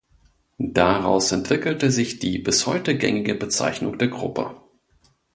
Daraus 0.73 1.31
entwickelte 1.31 1.91
sich 1.91 2.17
die 2.17 2.39
bis 2.39 2.65
heute 2.65 2.97
gängige 2.97 3.35
Bezeichnung 3.35 3.99
der 3.99 4.07
Gruppe. 4.07 4.59